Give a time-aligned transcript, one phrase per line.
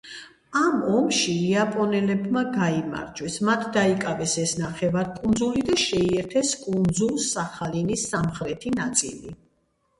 [0.59, 9.41] ამ ომში იაპონელებმა გაიმარჯვეს, მათ დაიკავეს ეს ნახევარკუნძული და შეიერთეს კუნძულ სახალინის სამხრეთი ნაწილი.